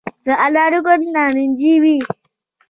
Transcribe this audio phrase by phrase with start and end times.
[0.25, 1.97] د انارو ګل نارنجي وي؟